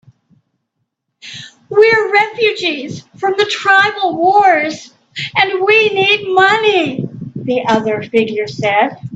[1.69, 4.91] "We're refugees from the tribal wars,
[5.35, 8.97] and we need money," the other figure said.